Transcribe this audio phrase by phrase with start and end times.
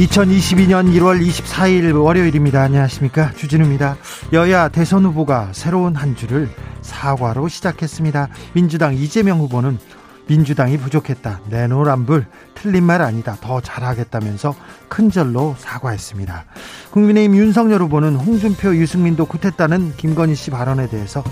[0.00, 2.62] 2022년 1월 24일 월요일입니다.
[2.62, 3.32] 안녕하십니까.
[3.32, 3.98] 주진우입니다.
[4.32, 6.48] 여야 대선 후보가 새로운 한 주를
[6.80, 8.28] 사과로 시작했습니다.
[8.54, 9.78] 민주당 이재명 후보는
[10.26, 11.42] 민주당이 부족했다.
[11.50, 12.24] 내노란불
[12.60, 13.36] 틀린 말 아니다.
[13.40, 14.54] 더 잘하겠다면서
[14.88, 16.44] 큰절로 사과했습니다.
[16.90, 21.24] 국민의힘 윤석열 후보는 홍준표, 유승민도 굿했다는 김건희 씨 발언에 대해서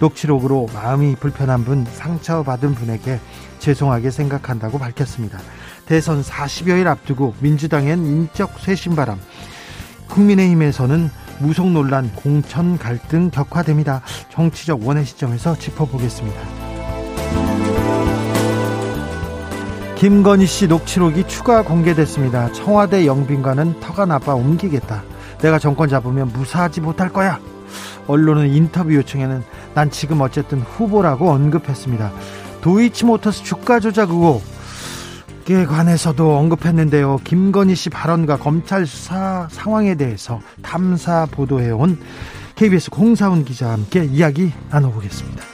[0.00, 3.18] 녹취록으로 마음이 불편한 분, 상처받은 분에게
[3.60, 5.38] 죄송하게 생각한다고 밝혔습니다.
[5.86, 9.18] 대선 40여일 앞두고 민주당엔 인적 쇄신바람,
[10.08, 14.02] 국민의힘에서는 무속 논란, 공천 갈등 격화됩니다.
[14.30, 16.40] 정치적 원의 시점에서 짚어보겠습니다.
[19.96, 22.52] 김건희 씨 녹취록이 추가 공개됐습니다.
[22.52, 25.02] 청와대 영빈관은 터가 나빠 옮기겠다.
[25.40, 27.38] 내가 정권 잡으면 무사하지 못할 거야.
[28.06, 29.42] 언론은 인터뷰 요청에는
[29.74, 32.12] 난 지금 어쨌든 후보라고 언급했습니다.
[32.60, 34.42] 도이치모터스 주가 조작 의혹
[35.50, 37.20] 에 관해서도 언급했는데요.
[37.22, 41.98] 김건희 씨 발언과 검찰 수사 상황에 대해서 탐사 보도해온
[42.54, 45.53] KBS 공사훈 기자와 함께 이야기 나눠보겠습니다.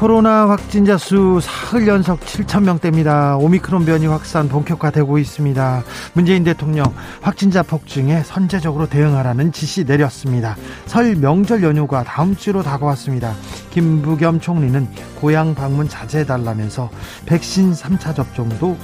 [0.00, 3.36] 코로나 확진자 수 사흘 연속 7천 명대입니다.
[3.36, 5.84] 오미크론 변이 확산 본격화되고 있습니다.
[6.14, 6.86] 문재인 대통령
[7.20, 10.56] 확진자 폭증에 선제적으로 대응하라는 지시 내렸습니다.
[10.86, 13.34] 설 명절 연휴가 다음 주로 다가왔습니다.
[13.72, 16.88] 김부겸 총리는 고향 방문 자제해달라면서
[17.26, 18.78] 백신 3차 접종도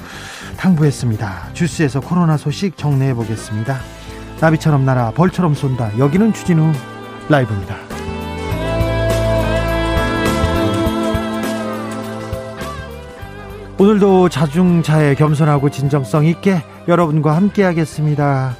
[0.58, 1.54] 당부했습니다.
[1.54, 3.78] 주스에서 코로나 소식 정리해 보겠습니다.
[4.38, 5.98] 나비처럼 날아 벌처럼 쏜다.
[5.98, 6.72] 여기는 추진우
[7.30, 7.85] 라이브입니다.
[13.78, 18.56] 오늘도 자중차에 겸손하고 진정성 있게 여러분과 함께 하겠습니다.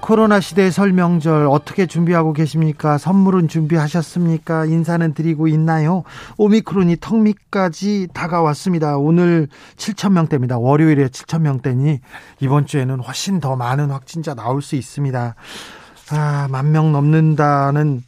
[0.00, 2.96] 코로나 시대의 설명절 어떻게 준비하고 계십니까?
[2.98, 4.66] 선물은 준비하셨습니까?
[4.66, 6.04] 인사는 드리고 있나요?
[6.38, 8.96] 오미크론이 턱 밑까지 다가왔습니다.
[8.98, 10.60] 오늘 7천명대입니다.
[10.60, 11.98] 월요일에 7천명대니
[12.40, 15.34] 이번 주에는 훨씬 더 많은 확진자 나올 수 있습니다.
[16.10, 18.02] 아, 만 명 넘는다는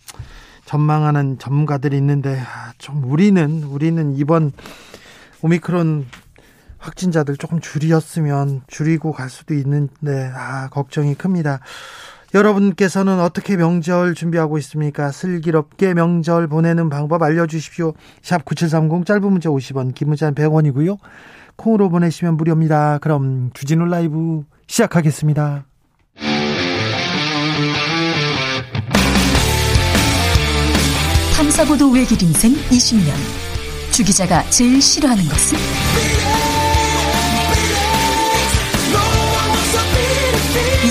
[0.66, 4.52] 전망하는 전문가들이 있는데 아, 좀 우리는 우리는 이번
[5.42, 6.06] 오미크론
[6.84, 11.60] 확진자들 조금 줄였으면 줄이고 갈 수도 있는데 아 걱정이 큽니다.
[12.34, 15.12] 여러분께서는 어떻게 명절 준비하고 있습니까?
[15.12, 17.94] 슬기롭게 명절 보내는 방법 알려주십시오.
[18.22, 20.98] 샵 9730 짧은 문자 50원 긴 문자는 100원이고요.
[21.56, 22.98] 콩으로 보내시면 무료입니다.
[22.98, 25.64] 그럼 주진우 라이브 시작하겠습니다.
[31.36, 33.12] 탐사보도 외길 인생 20년
[33.92, 36.33] 주 기자가 제일 싫어하는 것은?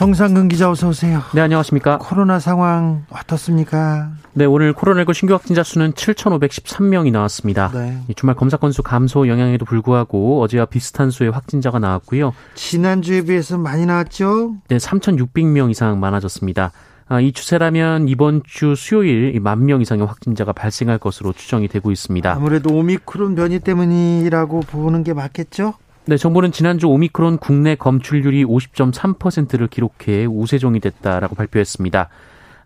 [0.00, 1.22] 정상근 기자 어서 오세요.
[1.34, 1.96] 네, 안녕하십니까.
[1.96, 4.10] 코로나 상황 어떻습니까?
[4.34, 7.70] 네, 오늘 코로나19 신규 확진자 수는 7,513명이 나왔습니다.
[7.72, 7.96] 네.
[8.14, 12.34] 주말 검사 건수 감소 영향에도 불구하고 어제와 비슷한 수의 확진자가 나왔고요.
[12.56, 14.56] 지난주에 비해서 많이 나왔죠?
[14.68, 16.72] 네, 3,600명 이상 많아졌습니다.
[17.08, 22.30] 아, 이 추세라면 이번 주 수요일 만 명 이상의 확진자가 발생할 것으로 추정이 되고 있습니다.
[22.34, 25.72] 아무래도 오미크론 변이 때문이라고 보는 게 맞겠죠?
[26.08, 32.08] 네, 정부는 지난주 오미크론 국내 검출률이 50.3%를 기록해 우세종이 됐다라고 발표했습니다.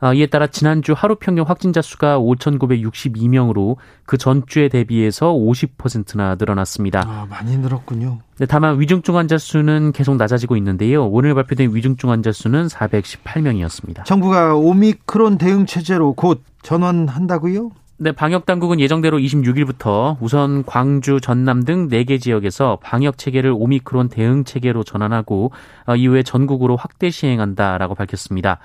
[0.03, 7.03] 아, 이에 따라 지난주 하루 평균 확진자 수가 5,962명으로 그 전주에 대비해서 50%나 늘어났습니다.
[7.07, 8.19] 아, 많이 늘었군요.
[8.39, 11.07] 네, 다만 위중증 환자 수는 계속 낮아지고 있는데요.
[11.07, 14.05] 오늘 발표된 위중증 환자 수는 418명이었습니다.
[14.05, 17.71] 정부가 오미크론 대응 체제로 곧 전환한다고요?
[18.03, 24.45] 네, 방역 당국은 예정대로 26일부터 우선 광주, 전남 등 4개 지역에서 방역 체계를 오미크론 대응
[24.45, 25.53] 체계로 전환하고
[25.85, 28.59] 어, 이후에 전국으로 확대 시행한다라고 밝혔습니다.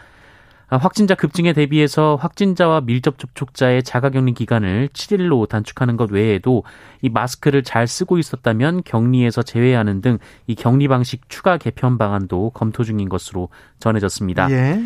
[0.68, 6.64] 아, 확진자 급증에 대비해서 확진자와 밀접 접촉자의 자가격리 기간을 7일로 단축하는 것 외에도
[7.02, 10.18] 이 마스크를 잘 쓰고 있었다면 격리에서 제외하는 등
[10.48, 13.50] 이 격리 방식 추가 개편 방안도 검토 중인 것으로
[13.80, 14.50] 전해졌습니다.
[14.52, 14.80] 예.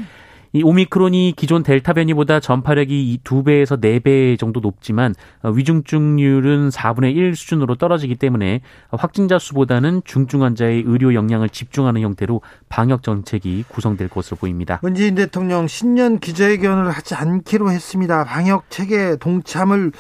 [0.51, 5.13] 이 오미크론이 기존 델타 변이보다 전파력이 두 배에서 네배 정도 높지만
[5.44, 12.42] 어, 위중증률은 4분의 1 수준으로 떨어지기 때문에 확진자 수보다는 중증 환자의 의료 역량을 집중하는 형태로
[12.68, 14.80] 방역 정책이 구성될 것으로 보입니다.
[14.81, 18.24] 문재인 대통령 신년 기자회견을 하지 않기로 했습니다.
[18.24, 19.92] 방역 체계 동참을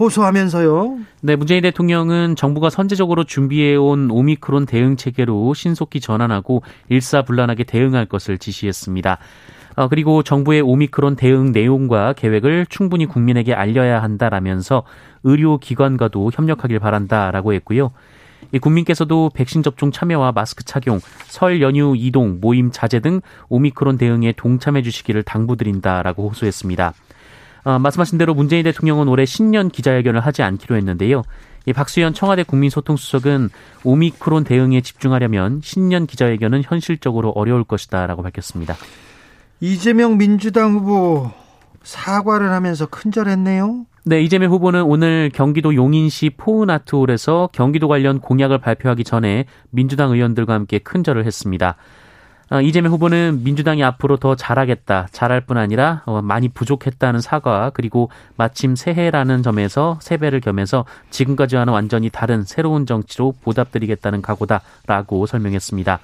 [0.00, 0.98] 호소하면서요.
[1.20, 9.18] 네, 문재인 대통령은 정부가 선제적으로 준비해온 오미크론 대응 체계로 신속히 전환하고 일사불란하게 대응할 것을 지시했습니다.
[9.76, 14.82] 어, 그리고 정부의 오미크론 대응 내용과 계획을 충분히 국민에게 알려야 한다라면서
[15.24, 17.92] 의료기관과도 협력하길 바란다라고 했고요.
[18.52, 24.32] 이 국민께서도 백신 접종 참여와 마스크 착용, 설 연휴 이동, 모임 자제 등 오미크론 대응에
[24.36, 26.92] 동참해 주시기를 당부드린다라고 호소했습니다.
[27.64, 31.22] 어, 말씀하신 대로 문재인 대통령은 올해 신년 기자회견을 하지 않기로 했는데요.
[31.64, 33.50] 이 박수현 청와대 국민소통수석은
[33.84, 38.74] 오미크론 대응에 집중하려면 신년 기자회견은 현실적으로 어려울 것이다라고 밝혔습니다.
[39.62, 41.30] 이재명 민주당 후보
[41.84, 43.86] 사과를 하면서 큰절했네요.
[44.04, 50.80] 네, 이재명 후보는 오늘 경기도 용인시 포은아트홀에서 경기도 관련 공약을 발표하기 전에 민주당 의원들과 함께
[50.80, 51.76] 큰절을 했습니다.
[52.50, 58.10] 어, 이재명 후보는 민주당이 앞으로 더 잘하겠다, 잘할 뿐 아니라 어, 많이 부족했다는 사과 그리고
[58.36, 66.00] 마침 새해라는 점에서 세배를 겸해서 지금까지와는 완전히 다른 새로운 정치로 보답드리겠다는 각오다라고 설명했습니다.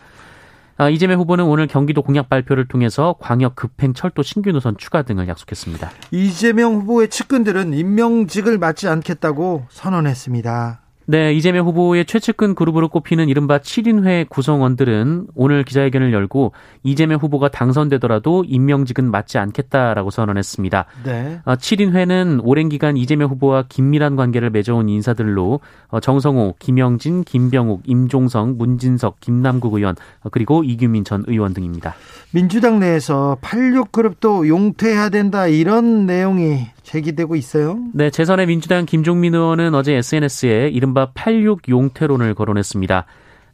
[0.80, 5.26] 아, 이재명 후보는 오늘 경기도 공약 발표를 통해서 광역 급행 철도 신규 노선 추가 등을
[5.26, 5.90] 약속했습니다.
[6.12, 10.80] 이재명 후보의 측근들은 임명직을 맡지 않겠다고 선언했습니다.
[11.10, 16.52] 네, 이재명 후보의 최측근 그룹으로 꼽히는 이른바 7인회 구성원들은 오늘 기자회견을 열고
[16.82, 20.84] 이재명 후보가 당선되더라도 임명직은 맡지 않겠다라고 선언했습니다.
[21.04, 21.40] 네.
[21.46, 28.58] 7인회는 어, 오랜 기간 이재명 후보와 긴밀한 관계를 맺어온 인사들로 어, 정성호, 김영진, 김병욱, 임종성,
[28.58, 31.94] 문진석, 김남국 의원 어, 그리고 이규민 전 의원 등입니다.
[32.32, 37.78] 민주당 내에서 86그룹도 용퇴해야 된다 이런 내용이 제기되고 있어요.
[37.92, 43.04] 네, 재선의 민주당 김종민 의원은 어제 SNS에 이른바 86 용태론을 거론했습니다.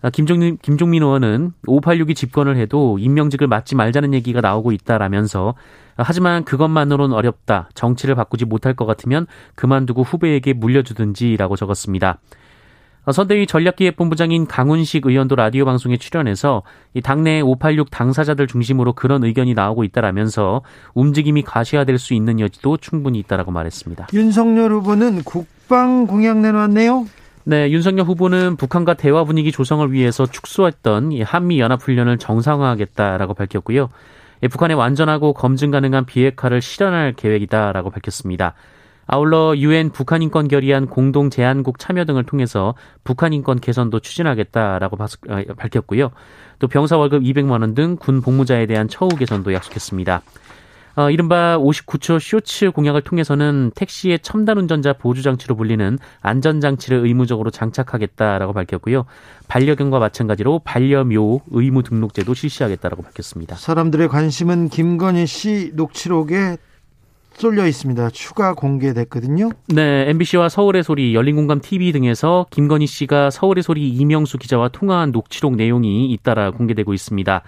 [0.03, 5.55] 아, 김종민, 김종민 의원은 586이 집권을 해도 임명직을 맡지 말자는 얘기가 나오고 있다라면서
[5.97, 7.71] 하지만 그것만으로는 어렵다.
[7.75, 12.19] 정치를 바꾸지 못할 것 같으면 그만두고 후배에게 물려주든지라고 적었습니다.
[13.07, 16.63] 어, 선대위 전략기획본부장인 강훈식 의원도 라디오 방송에 출연해서
[16.95, 20.63] 이 당내 586 당사자들 중심으로 그런 의견이 나오고 있다라면서
[20.95, 24.09] 움직임이 가시화될 수 있는 여지도 충분히 있다라고 말했습니다.
[24.15, 27.07] 윤석열 후보는 국방 공약 내놨네요.
[27.47, 33.91] 네, 윤석열 후보는 북한과 대화 분위기 조성을 위해서 축소했던 한미 연합 훈련을 정상화하겠다라고 밝혔고요.
[34.51, 38.55] 북한의 완전하고 검증 가능한 비핵화를 실현할 계획이다라고 밝혔습니다.
[39.07, 42.75] 아울러 유엔 북한 인권 결의안 공동 제안국 참여 등을 통해서
[43.05, 45.07] 북한 인권 개선도 추진하겠다라고 어,
[45.57, 46.11] 밝혔고요.
[46.59, 50.23] 또 병사 월급 200만 원 등 군 복무자에 대한 처우 개선도 약속했습니다.
[50.97, 57.51] 어, 이른바 59초 쇼츠 공약을 통해서는 택시의 첨단 운전자 보조 장치로 불리는 안전 장치를 의무적으로
[57.51, 59.05] 장착하겠다라고 밝혔고요.
[59.49, 63.57] 반려견과 마찬가지로 반려묘 의무 등록제도 실시하겠다라고 밝혔습니다.
[63.57, 66.59] 사람들의 관심은 김건희 씨 녹취록에
[67.35, 68.11] 쏠려 있습니다.
[68.11, 69.51] 추가 공개됐거든요.
[69.69, 75.57] 네, MBC와 서울의 소리, 열린공감 TV 등에서 김건희 씨가 서울의 소리 이명수 기자와 통화한 녹취록
[75.57, 77.43] 내용이 잇따라 공개되고 있습니다.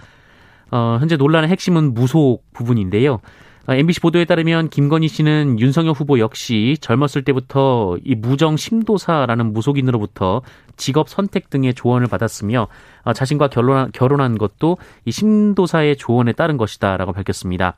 [0.72, 3.20] 어, 현재 논란의 핵심은 무속 부분인데요.
[3.68, 10.42] MBC 어, 보도에 따르면 김건희 씨는 윤석열 후보 역시 젊었을 때부터 이 무정 심도사라는 무속인으로부터
[10.76, 12.68] 직업 선택 등의 조언을 받았으며
[13.02, 17.76] 어, 자신과 결혼한, 결혼한 것도 이 심도사의 조언에 따른 것이다라고 밝혔습니다.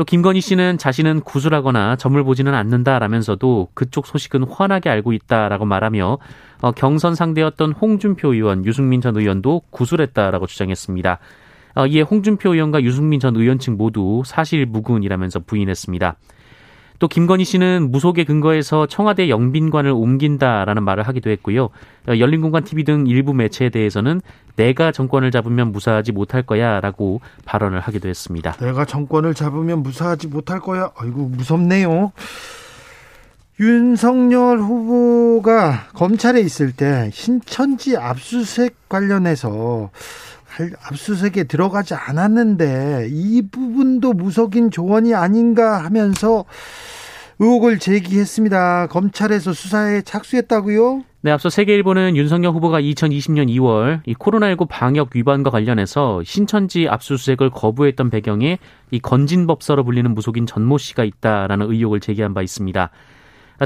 [0.00, 6.16] 또 김건희 씨는 자신은 구술하거나 점을 보지는 않는다라면서도 그쪽 소식은 환하게 알고 있다라고 말하며
[6.62, 11.18] 어, 경선 상대였던 홍준표 의원, 유승민 전 의원도 구술했다라고 주장했습니다.
[11.74, 16.16] 어, 이에 홍준표 의원과 유승민 전 의원 측 모두 사실 무근이라면서 부인했습니다.
[17.00, 21.70] 또 김건희 씨는 무속의 근거에서 청와대 영빈관을 옮긴다라는 말을 하기도 했고요.
[22.08, 24.20] 어, 열린공간 TV 등 일부 매체에 대해서는
[24.54, 28.52] 내가 정권을 잡으면 무사하지 못할 거야라고 발언을 하기도 했습니다.
[28.60, 30.90] 내가 정권을 잡으면 무사하지 못할 거야.
[30.94, 32.12] 아이고 무섭네요.
[33.58, 39.90] 윤석열 후보가 검찰에 있을 때 신천지 압수수색 관련해서
[40.82, 46.44] 압수수색에 들어가지 않았는데 이 부분도 무속인 조언이 아닌가 하면서
[47.38, 48.88] 의혹을 제기했습니다.
[48.88, 51.04] 검찰에서 수사에 착수했다고요?
[51.22, 58.10] 네, 앞서 세계일보는 윤석열 후보가 2020년 2월 이 코로나19 방역 위반과 관련해서 신천지 압수수색을 거부했던
[58.10, 58.58] 배경에
[58.90, 62.90] 이 건진법사로 불리는 무속인 전모 씨가 있다라는 의혹을 제기한 바 있습니다.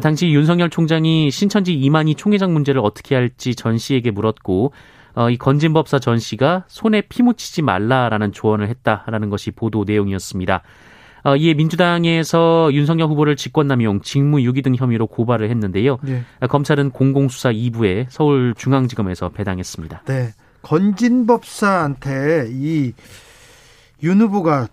[0.02, 4.72] 당시 윤석열 총장이 신천지 이만희 총회장 문제를 어떻게 할지 전 씨에게 물었고
[5.14, 10.62] 어, 이 건진법사 전 씨가 손에 피 묻히지 말라라는 조언을 했다라는 것이 보도 내용이었습니다.
[11.24, 15.98] 어, 이에 민주당에서 윤석열 후보를 직권남용, 직무유기 등 혐의로 고발을 했는데요.
[16.02, 16.22] 네.
[16.48, 20.02] 검찰은 공공수사 2부에 서울중앙지검에서 배당했습니다.
[20.06, 20.32] 네.
[20.62, 22.92] 건진법사한테 이
[24.02, 24.68] 윤 후보가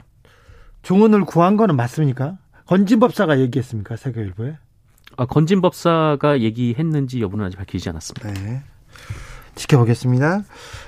[0.81, 2.37] 조언을 구한 거는 맞습니까?
[2.65, 3.95] 건진법사가 얘기했습니까?
[3.95, 4.57] 세계일보에?
[5.17, 8.33] 아, 건진법사가 얘기했는지 여부는 아직 밝히지 않았습니다.
[8.33, 8.61] 네.
[9.55, 10.43] 지켜보겠습니다.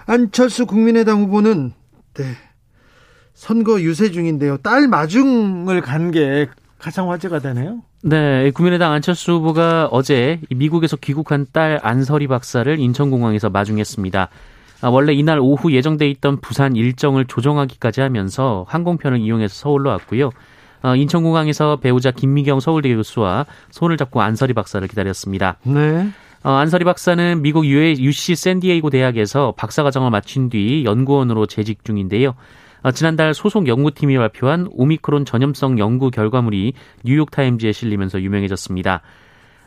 [0.06, 1.72] 안철수 국민의당 후보는
[2.16, 2.24] 네.
[3.34, 4.58] 선거 유세 중인데요.
[4.58, 7.82] 딸 마중을 간 게 가장 화제가 되네요.
[8.04, 14.28] 네, 국민의당 안철수 후보가 어제 미국에서 귀국한 딸 안설이 박사를 인천공항에서 마중했습니다.
[14.82, 20.32] 아, 원래 이날 오후 예정돼 있던 부산 일정을 조정하기까지 하면서 항공편을 이용해서 서울로 왔고요.
[20.82, 25.56] 어, 인천공항에서 배우자 김미경 서울대 교수와 손을 잡고 안설이 박사를 기다렸습니다.
[25.64, 26.10] 네.
[26.44, 32.36] 어, 안설이 박사는 미국 UC 샌디에이고 대학에서 박사과정을 마친 뒤 연구원으로 재직 중인데요.
[32.82, 36.74] 어, 지난달 소속 연구팀이 발표한 오미크론 전염성 연구 결과물이
[37.06, 39.02] 뉴욕타임즈에 실리면서 유명해졌습니다.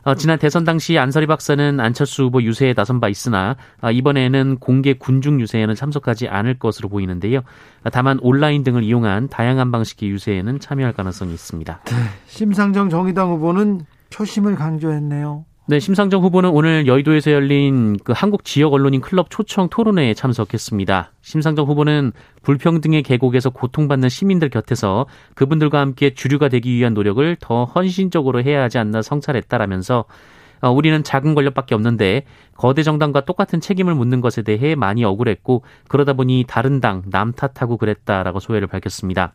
[0.05, 4.93] 어, 지난 대선 당시 안설이 박사는 안철수 후보 유세에 나선 바 있으나 어, 이번에는 공개
[4.93, 7.41] 군중 유세에는 참석하지 않을 것으로 보이는데요.
[7.91, 11.81] 다만 온라인 등을 이용한 다양한 방식의 유세에는 참여할 가능성이 있습니다.
[11.87, 11.95] 네,
[12.27, 15.47] 심상정 정의당 후보는 표심을 강조했네요.
[15.69, 21.11] 네, 심상정 후보는 오늘 여의도에서 열린 그 한국 지역 언론인 클럽 초청 토론회에 참석했습니다.
[21.23, 28.45] 심상정 후보는 불평등의 계곡에서 고통받는 시민들 곁에서 그분들과 함께 주류가 되기 위한 노력을 더 헌신적으로
[28.45, 30.05] 해야 하지 않나 성찰했다라면서
[30.61, 32.23] 어, 우리는 작은 권력밖에 없는데
[32.57, 37.77] 거대 정당과 똑같은 책임을 묻는 것에 대해 많이 억울했고 그러다 보니 다른 당 남 탓하고
[37.77, 39.33] 그랬다라고 소회를 밝혔습니다.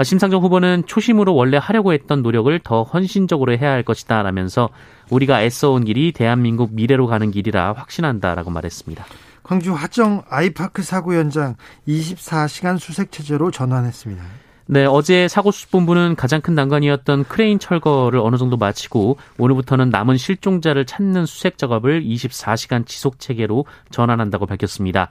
[0.00, 4.70] 아, 심상정 후보는 초심으로 원래 하려고 했던 노력을 더 헌신적으로 해야 할 것이다 라면서
[5.10, 9.04] 우리가 애써온 길이 대한민국 미래로 가는 길이라 확신한다라고 말했습니다.
[9.42, 11.54] 광주 화정 아이파크 사고 현장
[11.86, 14.24] 24시간 수색 체제로 전환했습니다.
[14.68, 20.86] 네, 어제 사고 수습본부는 가장 큰 난관이었던 크레인 철거를 어느 정도 마치고 오늘부터는 남은 실종자를
[20.86, 25.10] 찾는 수색 작업을 24시간 지속 체계로 전환한다고 밝혔습니다.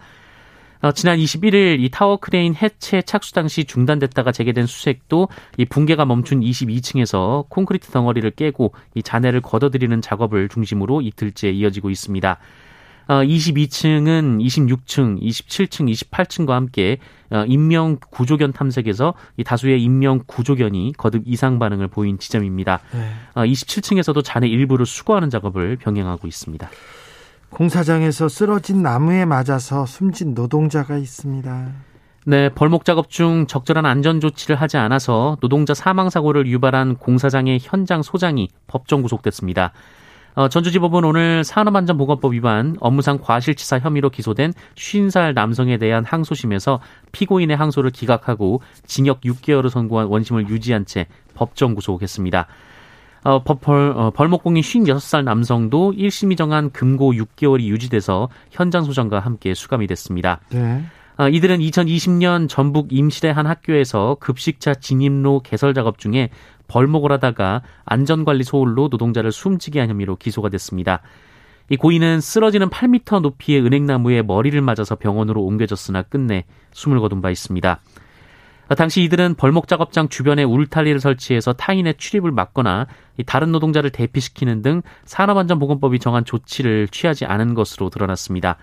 [0.82, 6.40] 어, 지난 21일 이 타워 크레인 해체 착수 당시 중단됐다가 재개된 수색도 이 붕괴가 멈춘
[6.40, 12.40] 22층에서 콘크리트 덩어리를 깨고 이 잔해를 걷어들이는 작업을 중심으로 이틀째 이어지고 있습니다.
[13.10, 17.00] 어, 22층은 26층, 27층, 28층과 함께
[17.32, 22.80] 어, 인명 구조견 탐색에서 이 다수의 인명 구조견이 거듭 이상 반응을 보인 지점입니다.
[22.94, 23.12] 네.
[23.34, 26.70] 어, 27층에서도 잔해 일부를 수거하는 작업을 병행하고 있습니다.
[27.50, 31.68] 공사장에서 쓰러진 나무에 맞아서 숨진 노동자가 있습니다.
[32.26, 38.02] 네, 벌목 작업 중 적절한 안전 조치를 하지 않아서 노동자 사망 사고를 유발한 공사장의 현장
[38.04, 39.72] 소장이 법정 구속됐습니다.
[40.36, 46.80] 어, 전주지법은 오늘 산업안전보건법 위반 업무상 과실치사 혐의로 기소된 50살 남성에 대한 항소심에서
[47.12, 52.48] 피고인의 항소를 기각하고 징역 6개월을 선고한 원심을 유지한 채 법정 구속했습니다.
[53.24, 59.88] 어, 벌, 어, 벌목공인 56살 남성도 1심이 정한 금고 6개월이 유지돼서 현장 소장과 함께 수감이
[59.88, 60.40] 됐습니다.
[60.50, 60.84] 네.
[61.18, 66.30] 어, 이들은 2020년 전북 임실의 한 학교에서 급식차 진입로 개설 작업 중에
[66.70, 71.02] 벌목을 하다가 안전관리 소홀로 노동자를 숨지게 한 혐의로 기소가 됐습니다.
[71.70, 77.82] 이 고인은 쓰러지는 8m 높이의 은행나무에 머리를 맞아서 병원으로 옮겨졌으나 끝내 숨을 거둔 바 있습니다.
[78.76, 82.86] 당시 이들은 벌목 작업장 주변에 울타리를 설치해서 타인의 출입을 막거나
[83.26, 88.58] 다른 노동자를 대피시키는 등 산업안전보건법이 정한 조치를 취하지 않은 것으로 드러났습니다.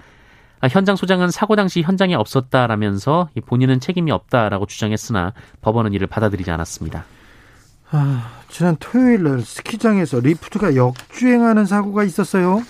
[0.60, 7.04] 아, 현장 소장은 사고 당시 현장에 없었다라면서 본인은 책임이 없다라고 주장했으나 법원은 이를 받아들이지 않았습니다.
[7.90, 12.62] 아, 지난 토요일 날 스키장에서 리프트가 역주행하는 사고가 있었어요.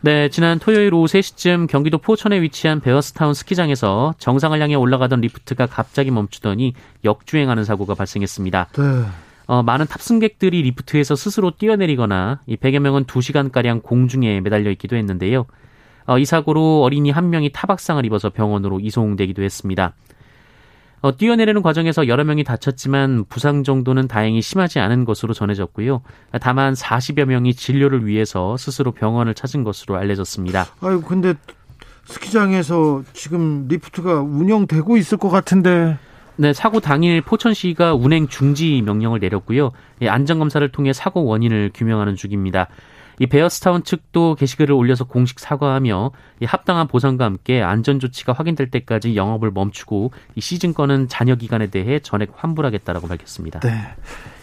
[0.00, 6.12] 네, 지난 토요일 오후 3시쯤 경기도 포천에 위치한 베어스타운 스키장에서 정상을 향해 올라가던 리프트가 갑자기
[6.12, 6.74] 멈추더니
[7.04, 8.68] 역주행하는 사고가 발생했습니다.
[8.76, 8.82] 네.
[9.46, 15.46] 어, 많은 탑승객들이 리프트에서 스스로 뛰어내리거나 이 100여 명은 2시간가량 공중에 매달려 있기도 했는데요.
[16.06, 19.94] 어, 이 사고로 어린이 한 명이 타박상을 입어서 병원으로 이송되기도 했습니다.
[21.00, 26.02] 어, 뛰어내리는 과정에서 여러 명이 다쳤지만 부상 정도는 다행히 심하지 않은 것으로 전해졌고요.
[26.40, 30.66] 다만 40여 명이 진료를 위해서 스스로 병원을 찾은 것으로 알려졌습니다.
[30.80, 31.34] 아유, 근데
[32.06, 35.98] 스키장에서 지금 리프트가 운영되고 있을 것 같은데.
[36.36, 39.72] 네, 사고 당일 포천시가 운행 중지 명령을 내렸고요.
[40.02, 42.68] 예, 안전검사를 통해 사고 원인을 규명하는 중입니다.
[43.18, 49.16] 이 베어스타운 측도 게시글을 올려서 공식 사과하며 이 합당한 보상과 함께 안전 조치가 확인될 때까지
[49.16, 53.60] 영업을 멈추고 이 시즌권은 잔여 기간에 대해 전액 환불하겠다라고 밝혔습니다.
[53.60, 53.94] 네.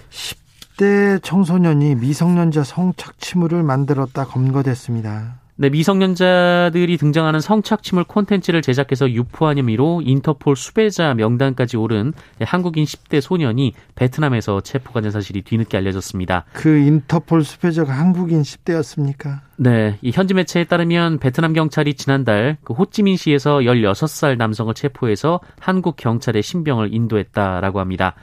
[0.09, 5.44] 10대 청소년이 미성년자 성착취물을 만들었다 검거됐습니다.
[5.57, 13.73] 네, 미성년자들이 등장하는 성착취물 콘텐츠를 제작해서 유포한 혐의로 인터폴 수배자 명단까지 오른 한국인 10대 소년이
[13.95, 16.43] 베트남에서 체포가 된 사실이 뒤늦게 알려졌습니다.
[16.51, 19.39] 그 인터폴 수배자가 한국인 10대였습니까?
[19.55, 26.41] 네, 이 현지 매체에 따르면 베트남 경찰이 지난달 그 호찌민시에서 16살 남성을 체포해서 한국 경찰에
[26.41, 28.15] 신병을 인도했다라고 합니다.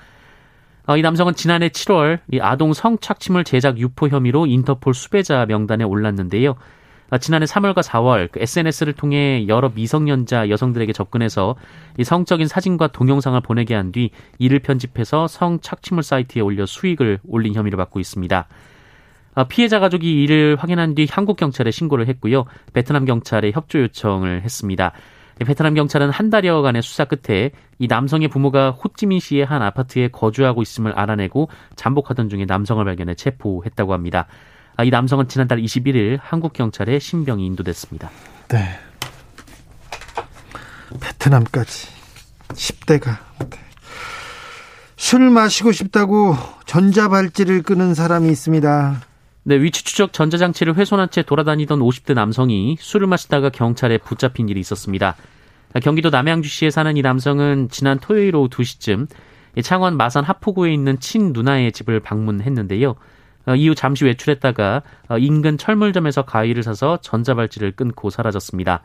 [0.86, 6.56] 어, 이 남성은 지난해 7월 이 아동 성착취물 제작 유포 혐의로 인터폴 수배자 명단에 올랐는데요.
[7.12, 11.56] 아, 지난해 3월과 4월 그 SNS를 통해 여러 미성년자 여성들에게 접근해서
[11.98, 17.54] 이 성적인 사진과 동영상을 보내게 한 뒤 이를 편집해서 성 착취물 사이트에 올려 수익을 올린
[17.54, 18.48] 혐의를 받고 있습니다.
[19.34, 22.46] 아, 피해자 가족이 이를 확인한 뒤 한국 경찰에 신고를 했고요.
[22.72, 24.92] 베트남 경찰에 협조 요청을 했습니다.
[25.44, 31.50] 베트남 경찰은 한 달여간의 수사 끝에 이 남성의 부모가 호찌민시의 한 아파트에 거주하고 있음을 알아내고
[31.76, 34.28] 잠복하던 중에 남성을 발견해 체포했다고 합니다.
[34.76, 38.10] 아, 이 남성은 지난달 21일 한국 경찰에 신병이 인도됐습니다.
[38.48, 38.78] 네.
[41.00, 41.88] 베트남까지
[42.48, 43.18] 10대가
[44.96, 46.36] 술 마시고 싶다고
[46.66, 49.02] 전자발찌를 끄는 사람이 있습니다.
[49.44, 55.16] 네, 위치 추적 전자장치를 훼손한 채 돌아다니던 50대 남성이 술을 마시다가 경찰에 붙잡힌 일이 있었습니다.
[55.82, 59.08] 경기도 남양주시에 사는 이 남성은 지난 토요일 오후 2시쯤
[59.62, 62.94] 창원 마산 하포구에 있는 친 누나의 집을 방문했는데요.
[63.46, 68.82] 어, 이후 잠시 외출했다가 어, 인근 철물점에서 가위를 사서 전자발찌를 끊고 사라졌습니다.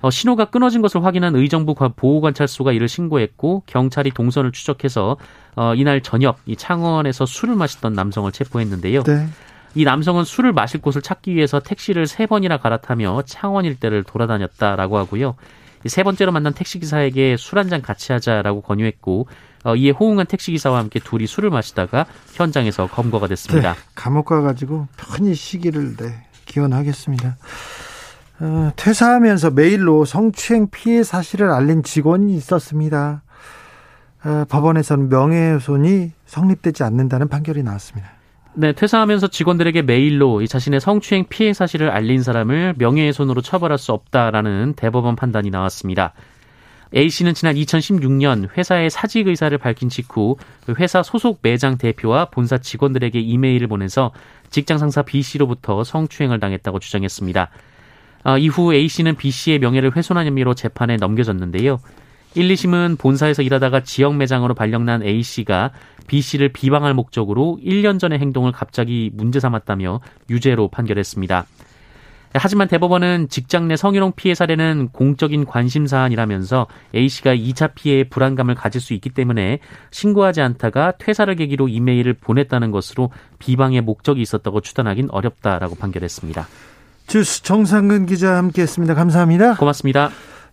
[0.00, 5.16] 어, 신호가 끊어진 것을 확인한 의정부 보호관찰소가 이를 신고했고 경찰이 동선을 추적해서
[5.54, 9.04] 어, 이날 저녁 이 창원에서 술을 마시던 남성을 체포했는데요.
[9.04, 9.26] 네.
[9.74, 15.36] 이 남성은 술을 마실 곳을 찾기 위해서 택시를 세 번이나 갈아타며 창원 일대를 돌아다녔다라고 하고요.
[15.86, 19.28] 세 번째로 만난 택시기사에게 술 한 잔 같이 하자라고 권유했고
[19.64, 23.74] 어, 이에 호응한 택시기사와 함께 둘이 술을 마시다가 현장에서 검거가 됐습니다.
[23.74, 27.36] 네, 감옥 가가지고 편히 시기를 네, 기원하겠습니다.
[28.40, 33.22] 어, 퇴사하면서 메일로 성추행 피해 사실을 알린 직원이 있었습니다.
[34.24, 38.10] 어, 법원에서는 명예훼손이 성립되지 않는다는 판결이 나왔습니다.
[38.54, 44.74] 네, 퇴사하면서 직원들에게 메일로 이 자신의 성추행 피해 사실을 알린 사람을 명예훼손으로 처벌할 수 없다라는
[44.76, 46.12] 대법원 판단이 나왔습니다.
[46.94, 50.36] A씨는 지난 2016년 회사의 사직 의사를 밝힌 직후
[50.78, 54.12] 회사 소속 매장 대표와 본사 직원들에게 이메일을 보내서
[54.50, 57.48] 직장 상사 B씨로부터 성추행을 당했다고 주장했습니다.
[58.24, 61.80] 아, 이후 A씨는 B씨의 명예를 훼손한 혐의로 재판에 넘겨졌는데요.
[62.34, 65.72] 1, 2심은 본사에서 일하다가 지역 매장으로 발령난 A씨가
[66.06, 70.00] B씨를 비방할 목적으로 1년 전의 행동을 갑자기 문제 삼았다며
[70.30, 71.46] 유죄로 판결했습니다.
[72.34, 78.80] 하지만 대법원은 직장 내 성희롱 피해 사례는 공적인 관심 사안이라면서 A씨가 2차 피해에 불안감을 가질
[78.80, 79.58] 수 있기 때문에
[79.90, 86.46] 신고하지 않다가 퇴사를 계기로 이메일을 보냈다는 것으로 비방의 목적이 있었다고 추단하긴 어렵다라고 판결했습니다.
[87.06, 88.94] 주스 정상근 기자 함께했습니다.
[88.94, 89.56] 감사합니다.
[89.56, 90.10] 고맙습니다.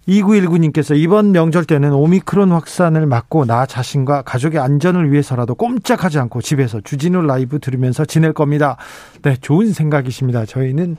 [0.07, 6.81] 2919님께서 이번 명절 때는 오미크론 확산을 막고 나 자신과 가족의 안전을 위해서라도 꼼짝하지 않고 집에서
[6.81, 8.77] 주진우 라이브 들으면서 지낼 겁니다.
[9.21, 10.45] 네, 좋은 생각이십니다.
[10.45, 10.97] 저희는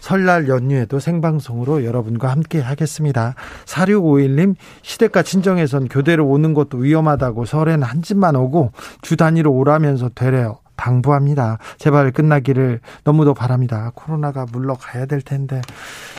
[0.00, 3.34] 설날 연휴에도 생방송으로 여러분과 함께 하겠습니다.
[3.66, 10.58] 4651님, 시댁과 친정에선 교대로 오는 것도 위험하다고 설에는 한 집만 오고 주 단위로 오라면서 되래요.
[10.76, 11.58] 당부합니다.
[11.78, 13.90] 제발 끝나기를 너무도 바랍니다.
[13.94, 15.62] 코로나가 물러가야 될 텐데.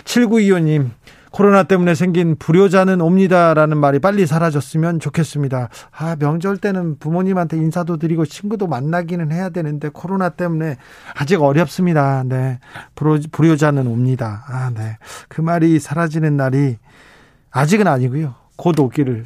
[0.03, 0.89] 7925님,
[1.31, 5.69] 코로나 때문에 생긴 불효자는 옵니다라는 말이 빨리 사라졌으면 좋겠습니다.
[5.91, 10.77] 아, 명절 때는 부모님한테 인사도 드리고 친구도 만나기는 해야 되는데 코로나 때문에
[11.15, 12.23] 아직 어렵습니다.
[12.25, 12.59] 네.
[12.95, 14.45] 불효자는 옵니다.
[14.47, 14.97] 아, 네.
[15.27, 16.77] 그 말이 사라지는 날이
[17.51, 18.35] 아직은 아니고요.
[18.55, 19.25] 곧 오기를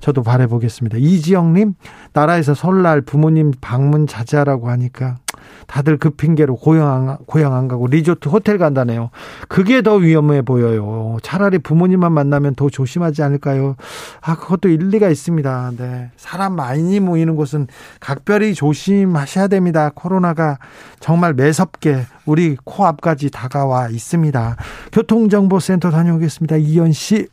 [0.00, 0.98] 저도 바래보겠습니다.
[0.98, 1.74] 이지영님,
[2.12, 5.18] 나라에서 설날 부모님 방문 자제하라고 하니까
[5.66, 9.10] 다들 그 핑계로 고향 안, 고향 안 가고 리조트 호텔 간다네요.
[9.48, 11.16] 그게 더 위험해 보여요.
[11.22, 13.76] 차라리 부모님만 만나면 더 조심하지 않을까요?
[14.20, 15.72] 아, 그것도 일리가 있습니다.
[15.78, 16.10] 네.
[16.16, 17.66] 사람 많이 모이는 곳은
[18.00, 19.90] 각별히 조심하셔야 됩니다.
[19.94, 20.58] 코로나가
[21.00, 24.56] 정말 매섭게 우리 코앞까지 다가와 있습니다.
[24.92, 26.56] 교통정보센터 다녀오겠습니다.
[26.56, 27.28] 이현 씨.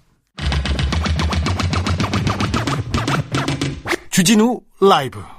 [4.10, 5.39] 주진우 라이브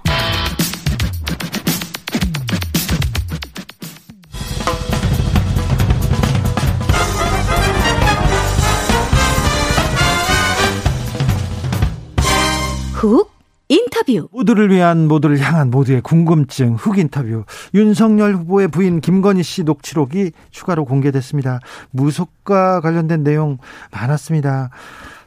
[13.00, 13.32] 훅
[13.68, 14.28] 인터뷰.
[14.30, 17.44] 모두를 위한 모두를 향한 모두의 궁금증 흑 인터뷰.
[17.72, 21.60] 윤석열 후보의 부인 김건희 씨 녹취록이 추가로 공개됐습니다.
[21.92, 23.56] 무속과 관련된 내용
[23.90, 24.68] 많았습니다.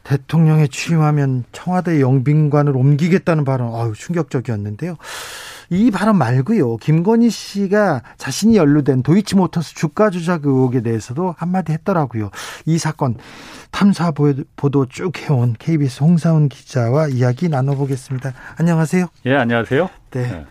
[0.03, 4.97] 대통령에 취임하면 청와대 영빈관을 옮기겠다는 발언, 아유, 충격적이었는데요.
[5.73, 6.77] 이 발언 말고요.
[6.77, 12.29] 김건희 씨가 자신이 연루된 도이치모터스 주가 조작 의혹에 대해서도 한마디 했더라고요.
[12.67, 13.15] 이 사건
[13.71, 18.33] 탐사 보도 쭉 해온 KBS 홍사훈 기자와 이야기 나눠보겠습니다.
[18.59, 19.07] 안녕하세요.
[19.25, 19.89] 예, 안녕하세요.
[20.12, 20.21] 네.
[20.21, 20.45] 네.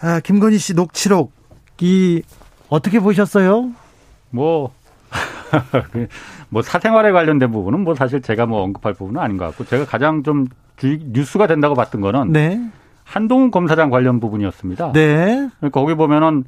[0.00, 1.32] 아, 김건희 씨 녹취록
[1.80, 2.22] 이
[2.68, 3.72] 어떻게 보셨어요?
[4.30, 4.72] 뭐,
[6.48, 10.22] 뭐 사생활에 관련된 부분은 뭐 사실 제가 뭐 언급할 부분은 아닌 것 같고 제가 가장
[10.22, 10.46] 좀
[10.80, 12.60] 뉴스가 된다고 봤던 거는 네.
[13.04, 14.92] 한동훈 검사장 관련 부분이었습니다.
[14.92, 15.48] 네.
[15.58, 16.44] 그러니까 거기 보면은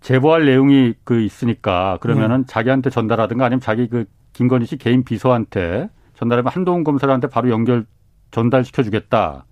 [0.00, 2.46] 제보할 내용이 그 있으니까 그러면은 네.
[2.48, 7.86] 자기한테 전달하든가 아니면 자기 그 김건희 씨 개인 비서한테 전달하면 한동훈 검사장한테 바로 연결
[8.30, 9.44] 전달시켜 주겠다.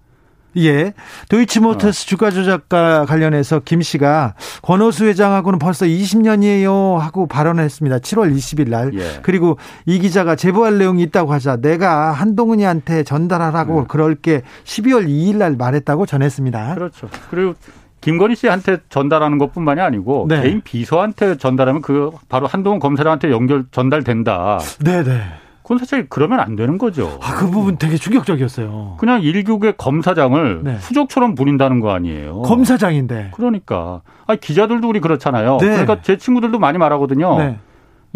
[0.56, 0.92] 예.
[1.28, 2.06] 도이치모터스 어.
[2.08, 7.98] 주가 조작과 관련해서 김 씨가 권오수 회장하고는 벌써 20년이에요 하고 발언을 했습니다.
[7.98, 8.92] 7월 20일 날.
[8.94, 9.20] 예.
[9.22, 13.86] 그리고 이 기자가 제보할 내용이 있다고 하자 내가 한동훈이한테 전달하라고 네.
[13.88, 16.74] 그럴 게 12월 2일 날 말했다고 전했습니다.
[16.74, 17.08] 그렇죠.
[17.30, 17.54] 그리고
[18.00, 20.42] 김건희 씨한테 전달하는 것뿐만이 아니고 네.
[20.42, 24.58] 개인 비서한테 전달하면 그 바로 한동훈 검사장한테 연결 전달된다.
[24.80, 25.22] 네, 네.
[25.70, 27.20] 그건 사실 그러면 안 되는 거죠.
[27.22, 28.96] 아, 그 부분 되게 충격적이었어요.
[28.98, 30.78] 그냥 일국의 검사장을 네.
[30.78, 32.42] 수족처럼 부린다는 거 아니에요.
[32.42, 33.30] 검사장인데.
[33.36, 34.00] 그러니까.
[34.26, 35.58] 아 기자들도 우리 그렇잖아요.
[35.58, 35.66] 네.
[35.68, 37.38] 그러니까 제 친구들도 많이 말하거든요.
[37.38, 37.58] 네.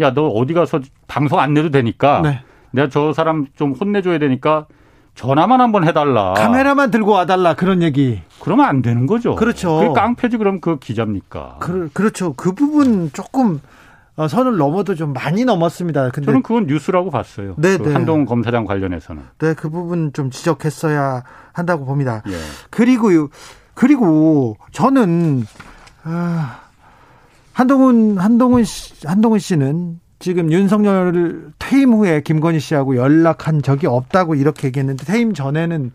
[0.01, 2.41] 야, 너 어디 가서 방송 안 내도 되니까 네.
[2.71, 4.65] 내가 저 사람 좀 혼내줘야 되니까
[5.13, 6.33] 전화만 한번 해달라.
[6.33, 8.19] 카메라만 들고 와달라 그런 얘기.
[8.41, 9.35] 그러면 안 되는 거죠.
[9.35, 9.79] 그렇죠.
[9.79, 11.59] 그 깡패지 그럼 그 기자입니까?
[11.61, 12.33] 그, 그렇죠.
[12.33, 13.61] 그 부분 조금
[14.17, 16.09] 어, 선을 넘어도 좀 많이 넘었습니다.
[16.11, 17.55] 근데 저는 그건 뉴스라고 봤어요.
[17.57, 17.93] 네, 그 네.
[17.93, 19.23] 한동훈 검사장 관련해서는.
[19.39, 22.23] 네, 그 부분 좀 지적했어야 한다고 봅니다.
[22.27, 22.37] 예.
[22.69, 23.09] 그리고
[23.73, 25.45] 그리고 저는
[26.03, 26.61] 아,
[27.51, 34.67] 한동훈 한동훈 씨, 한동훈 씨는 지금 윤석열 퇴임 후에 김건희 씨하고 연락한 적이 없다고 이렇게
[34.67, 35.91] 얘기했는데 퇴임 전에는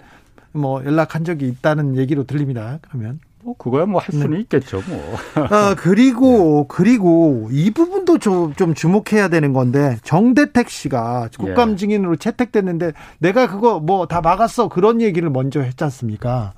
[0.52, 2.78] 뭐 연락한 적이 있다는 얘기로 들립니다.
[2.82, 4.40] 그러면 뭐 그거야 뭐 할 수는 네.
[4.40, 5.16] 있겠죠 뭐.
[5.50, 6.74] 아 그리고 네.
[6.74, 11.76] 그리고 이 부분도 좀, 좀 주목해야 되는 건데 정대택 씨가 국감 예.
[11.76, 16.52] 증인으로 채택됐는데 내가 그거 뭐 다 막았어 그런 얘기를 먼저 했지 않습니까?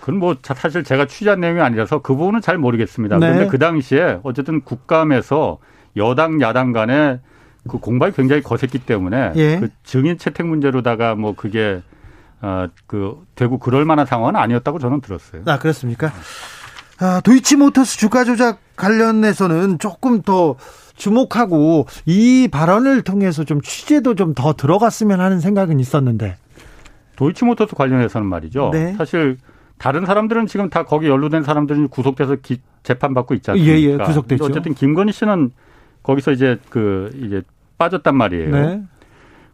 [0.00, 3.18] 그건 뭐 사실 제가 취재한 내용이 아니라서 그 부분은 잘 모르겠습니다.
[3.18, 3.26] 네.
[3.26, 5.58] 그런데 그 당시에 어쨌든 국감에서
[5.96, 7.20] 여당 야당 간에
[7.68, 9.58] 그 공방이 굉장히 거셌기 때문에 예.
[9.58, 11.82] 그 증인 채택 문제로다가 뭐 그게
[12.46, 15.42] 어, 그 되고 그럴 만한 상황은 아니었다고 저는 들었어요.
[15.46, 16.12] 아 그렇습니까?
[17.00, 20.54] 아, 도이치모터스 주가 조작 관련해서는 조금 더
[20.94, 26.36] 주목하고 이 발언을 통해서 좀 취재도 좀 더 들어갔으면 하는 생각은 있었는데.
[27.16, 28.70] 도이치모터스 관련해서는 말이죠.
[28.72, 28.94] 네.
[28.94, 29.38] 사실
[29.78, 33.76] 다른 사람들은 지금 다 거기 연루된 사람들은 구속돼서 기, 재판받고 있지 않습니까?
[33.76, 34.44] 예, 예, 구속됐죠.
[34.44, 35.50] 어쨌든 김건희 씨는
[36.02, 37.42] 거기서 이제 그 이제
[37.78, 38.50] 빠졌단 말이에요.
[38.50, 38.82] 네.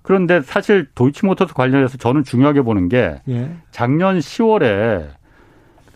[0.02, 3.56] 그런데 사실 도이치모터스 관련해서 저는 중요하게 보는 게 예.
[3.70, 5.08] 작년 10월에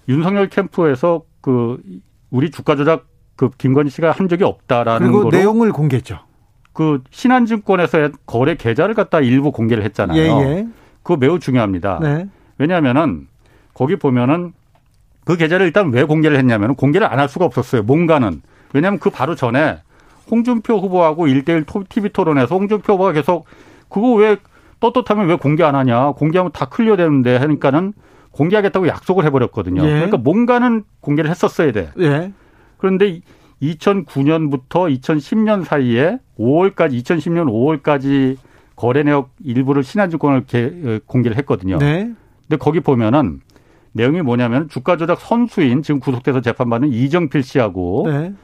[0.09, 1.83] 윤석열 캠프에서 그
[2.31, 6.21] 우리 주가 조작 그 김건희 씨가 한 적이 없다라는 그리고 내용을 공개했죠.
[6.73, 10.19] 그 신한증권에서의 거래 계좌를 갖다 일부 공개를 했잖아요.
[10.19, 10.67] 예, 예.
[11.03, 11.99] 그거 매우 중요합니다.
[12.03, 12.27] 네.
[12.59, 13.29] 왜냐하면은
[13.75, 14.53] 거기 보면은
[15.25, 17.83] 그 계좌를 일단 왜 공개를 했냐면 공개를 안 할 수가 없었어요.
[17.83, 18.43] 뭔가는
[18.73, 19.79] 왜냐하면 그 바로 전에
[20.31, 23.47] 홍준표 후보하고 일대일 TV 토론에서 홍준표 후보가 계속
[23.89, 24.37] 그거 왜
[24.81, 26.13] 떳떳하면 왜 공개 안 하냐.
[26.13, 27.93] 공개하면 다 클리어 되는데 하니까는
[28.31, 29.83] 공개하겠다고 약속을 해버렸거든요.
[29.85, 29.91] 예.
[29.91, 31.91] 그러니까 뭔가는 공개를 했었어야 돼.
[31.99, 32.33] 예.
[32.77, 33.21] 그런데
[33.63, 37.47] 2009년부터 2010년 사이에 5월까지 2010년
[37.83, 38.37] 5월까지
[38.77, 41.79] 거래 내역 일부를 신한증권을 어, 공개를 했거든요.
[41.79, 42.13] 네.
[42.43, 43.41] 근데 거기 보면은
[43.93, 48.35] 내용이 뭐냐면 주가 조작 선수인 지금 구속돼서 재판받는 이정필 씨하고 네.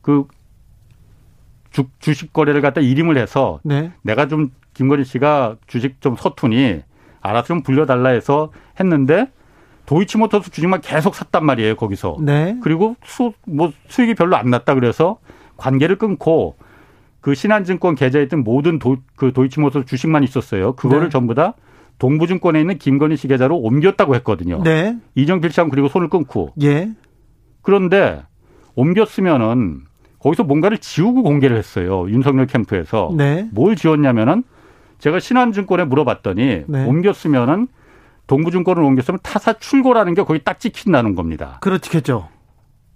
[0.00, 0.24] 그
[1.76, 3.92] 주, 주식 거래를 갖다 이름을 해서 네.
[4.00, 6.80] 내가 좀 김건희 씨가 주식 좀 서투니
[7.20, 9.30] 알아서 좀 불려달라 해서 했는데
[9.84, 12.16] 도이치모터스 주식만 계속 샀단 말이에요 거기서.
[12.20, 12.56] 네.
[12.62, 15.18] 그리고 수, 뭐 수익이 별로 안 났다 그래서
[15.58, 16.56] 관계를 끊고
[17.20, 20.72] 그 신한증권 계좌에 있던 모든 도, 그 도이치모터스 주식만 있었어요.
[20.76, 21.08] 그거를 네.
[21.10, 21.52] 전부 다
[21.98, 24.62] 동부증권에 있는 김건희 씨 계좌로 옮겼다고 했거든요.
[24.62, 24.96] 네.
[25.14, 26.54] 이정필 씨하고 그리고 손을 끊고.
[26.62, 26.90] 예.
[27.60, 28.22] 그런데
[28.76, 29.82] 옮겼으면은
[30.26, 32.06] 거기서 뭔가를 지우고 공개를 했어요.
[32.10, 33.12] 윤석열 캠프에서.
[33.16, 33.48] 네.
[33.52, 34.42] 뭘 지웠냐면은
[34.98, 36.84] 제가 신한증권에 물어봤더니 네.
[36.84, 37.68] 옮겼으면은
[38.26, 41.58] 동부증권을 옮겼으면 타사 출고라는 게 거기 딱 찍힌다는 겁니다.
[41.60, 42.26] 그렇겠죠.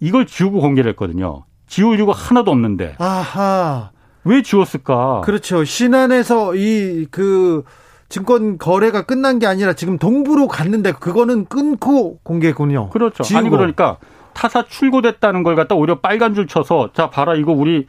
[0.01, 1.45] 이걸 지우고 공개를 했거든요.
[1.69, 2.97] 지울 이유가 하나도 없는데.
[2.99, 3.93] 아하.
[4.25, 5.21] 왜 지웠을까?
[5.21, 5.63] 그렇죠.
[5.65, 7.63] 신한에서 이 그
[8.09, 12.91] 증권 거래가 끝난 게 아니라 지금 동부로 갔는데 그거는 끊고 공개군요.
[12.91, 13.23] 그렇죠.
[13.23, 13.39] 지우고.
[13.39, 13.99] 아니 그러니까
[14.41, 17.87] 타사 출고됐다는 걸 갖다 오히려 빨간 줄 쳐서 자 봐라 이거 우리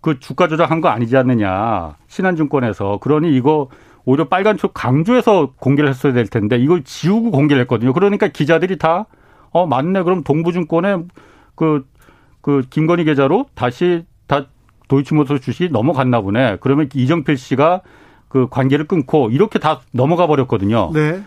[0.00, 3.68] 그 주가 조작한 거 아니지 않느냐 신한증권에서 그러니 이거
[4.04, 7.92] 오히려 빨간 줄 강조해서 공개를 했어야 될 텐데 이걸 지우고 공개를 했거든요.
[7.92, 9.06] 그러니까 기자들이 다
[9.54, 10.96] 어 맞네 그럼 동부증권에
[11.54, 14.46] 그그 김건희 계좌로 다시 다
[14.88, 16.58] 도이치모터 주식이 넘어갔나 보네.
[16.60, 17.80] 그러면 이정필 씨가
[18.28, 20.90] 그 관계를 끊고 이렇게 다 넘어가 버렸거든요.
[20.92, 21.22] 네.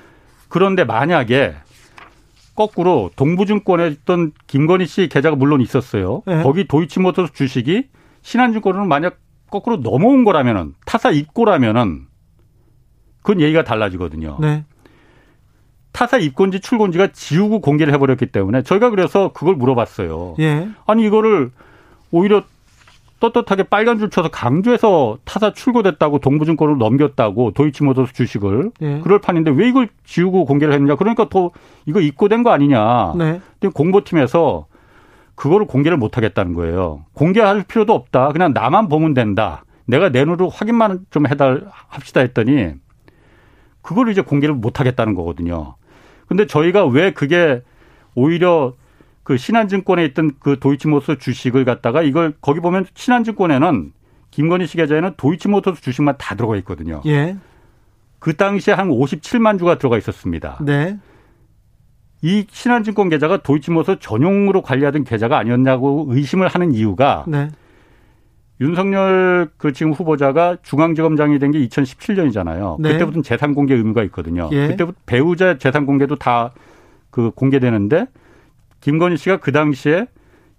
[0.49, 1.55] 그런데 만약에
[2.57, 6.23] 거꾸로 동부증권에 있던 김건희 씨 계좌가 물론 있었어요.
[6.25, 6.41] 네.
[6.41, 7.87] 거기 도이치모터스 주식이
[8.23, 9.19] 신한증권으로 만약
[9.51, 12.07] 거꾸로 넘어온 거라면은 타사 입고라면은
[13.21, 14.39] 그건 얘기가 달라지거든요.
[14.41, 14.65] 네.
[15.91, 20.35] 타사 입건지 출건지가 지우고 공개를 해버렸기 때문에 저희가 그래서 그걸 물어봤어요.
[20.39, 20.67] 예.
[20.87, 21.51] 아니 이거를
[22.09, 22.43] 오히려
[23.19, 28.99] 떳떳하게 빨간 줄 쳐서 강조해서 타사 출고됐다고 동부증권으로 넘겼다고 도이치모터스 주식을 예.
[29.03, 30.95] 그럴 판인데 왜 이걸 지우고 공개를 했느냐?
[30.95, 31.51] 그러니까 더
[31.85, 33.13] 이거 입고된 거 아니냐?
[33.17, 33.41] 네.
[33.59, 34.67] 근데 공보팀에서
[35.35, 37.05] 그거를 공개를 못 하겠다는 거예요.
[37.13, 38.31] 공개할 필요도 없다.
[38.33, 39.63] 그냥 나만 보면 된다.
[39.85, 42.73] 내가 내 눈으로 확인만 좀 해달 합시다 했더니
[43.81, 45.75] 그걸 이제 공개를 못 하겠다는 거거든요.
[46.27, 47.61] 근데 저희가 왜 그게
[48.15, 48.73] 오히려
[49.27, 53.91] 그 신한증권에 있던 그 도이치모터스 주식을 갖다가 이걸 거기 보면 신한증권에는
[54.31, 57.01] 김건희 씨 계좌에는 도이치모터스 주식만 다 들어가 있거든요.
[57.07, 57.35] 예.
[58.19, 60.59] 그 당시에 한 57만 주가 들어가 있었습니다.
[60.61, 60.97] 네.
[62.21, 67.49] 이 신한증권 계좌가 도이치모터스 전용으로 관리하던 계좌가 아니었냐고 의심을 하는 이유가 네.
[68.61, 72.79] 윤석열 그 지금 후보자가 중앙지검장이 된 게 2017년이잖아요.
[72.79, 72.93] 네.
[72.93, 74.47] 그때부터 재산 공개 의무가 있거든요.
[74.53, 74.69] 예.
[74.69, 76.53] 그때부터 배우자 재산 공개도 다
[77.09, 78.05] 그 공개되는데
[78.87, 80.07] 김건희 씨가 그 당시에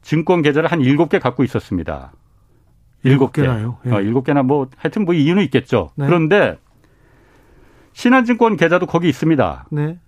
[0.03, 2.13] 증권 계좌를 한 일곱 개 갖고 있었습니다.
[3.03, 3.79] 일곱 개나요?
[3.87, 3.91] 예.
[3.91, 5.89] 어, 일곱 개나 뭐 하여튼 뭐 이유는 있겠죠.
[5.95, 6.05] 네.
[6.05, 6.59] 그런데
[7.95, 9.69] 신한증권 계좌도 거기 있습니다.
[9.71, 9.99] 네.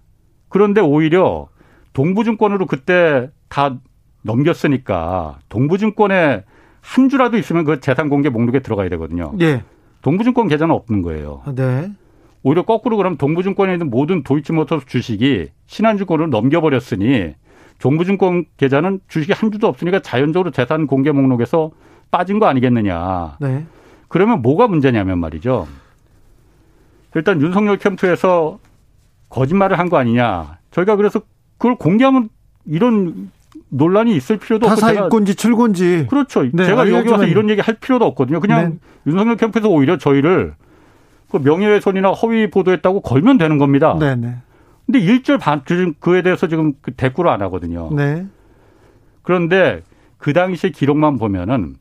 [0.51, 1.49] 그런데 오히려
[1.95, 3.79] 동부증권으로 그때 다
[4.21, 6.45] 넘겼으니까 동부증권에
[6.83, 9.33] 한 주라도 있으면 그 재산 공개 목록에 들어가야 되거든요.
[9.41, 9.65] 예.
[10.03, 11.43] 동부증권 계좌는 없는 거예요.
[11.55, 11.91] 네.
[12.43, 17.35] 오히려 거꾸로 그럼 동부증권에 있는 모든 도이치모터스 주식이 신한증권으로 넘겨버렸으니
[17.81, 21.71] 종부증권 계좌는 주식이 한 주도 없으니까 자연적으로 재산 공개 목록에서
[22.11, 23.37] 빠진 거 아니겠느냐.
[23.41, 23.65] 네.
[24.09, 25.67] 그러면 뭐가 문제냐면 말이죠.
[27.15, 28.59] 일단 윤석열 캠프에서
[29.29, 30.59] 거짓말을 한 거 아니냐.
[30.71, 31.21] 저희가 그래서
[31.59, 32.29] 그걸 공개하면
[32.67, 33.31] 이런
[33.71, 36.43] 논란이 있을 필요도 없고 타사 입건지 출건지 그렇죠.
[36.53, 38.41] 네, 제가 여기 와서 이런 얘기 할 필요도 없거든요.
[38.41, 38.79] 그냥 네.
[39.11, 40.55] 윤석열 캠프에서 오히려 저희를
[41.31, 43.97] 그 명예훼손이나 허위 보도했다고 걸면 되는 겁니다.
[43.99, 44.37] 네, 네.
[44.91, 45.63] 근데 일절 반,
[46.01, 47.91] 그에 대해서 지금 그 대꾸를 안 하거든요.
[47.93, 48.27] 네.
[49.23, 49.83] 그런데
[50.19, 51.77] 그 당시 기록만 보면은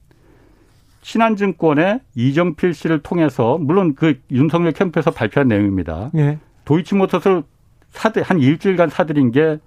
[1.01, 6.11] 신한증권의 이정필 씨를 통해서 물론 그 윤석열 캠프에서 발표한 내용입니다.
[6.13, 6.37] 네.
[6.65, 7.41] 도이치모터스를
[7.89, 9.57] 사들 한 일주일간 사들인 게